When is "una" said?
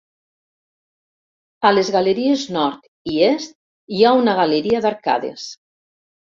4.23-4.35